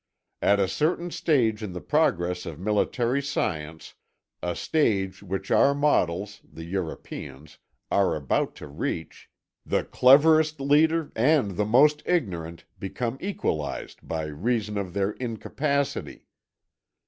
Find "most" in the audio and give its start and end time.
11.65-12.01